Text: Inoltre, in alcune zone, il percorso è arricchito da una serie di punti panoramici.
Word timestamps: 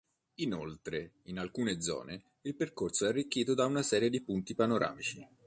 Inoltre, 0.39 1.11
in 1.25 1.37
alcune 1.37 1.79
zone, 1.79 2.23
il 2.41 2.55
percorso 2.55 3.05
è 3.05 3.09
arricchito 3.09 3.53
da 3.53 3.65
una 3.65 3.83
serie 3.83 4.09
di 4.09 4.19
punti 4.23 4.55
panoramici. 4.55 5.23